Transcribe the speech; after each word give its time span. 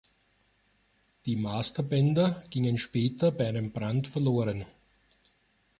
Die 1.27 1.35
Masterbänder 1.35 2.43
gingen 2.49 2.79
später 2.79 3.31
bei 3.31 3.47
einem 3.47 3.71
Brand 3.71 4.07
verloren. 4.07 4.65